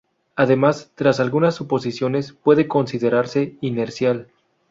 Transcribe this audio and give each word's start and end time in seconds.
Además, 0.35 0.89
tras 0.95 1.19
algunas 1.19 1.53
suposiciones, 1.53 2.31
puede 2.33 2.67
considerarse 2.67 3.55
inercial. 3.61 4.29